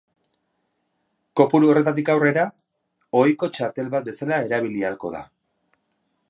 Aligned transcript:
Kopuru 1.41 1.69
horretatik 1.73 2.09
aurrera, 2.13 2.45
ohiko 3.21 3.51
txartel 3.59 3.93
bat 3.97 4.09
bezala 4.09 4.41
erabili 4.49 4.83
ahalko 4.89 5.13
da. 5.19 5.23